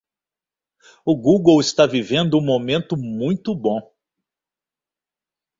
[1.05, 3.93] O Google está vivendo um momento muito bom.